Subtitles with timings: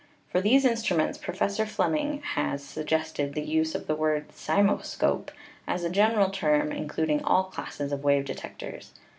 [0.31, 5.29] For these instruments Professor Fleming has suggested the use of the word cymoscope
[5.67, 8.93] as a general term including all classes of wave detectors.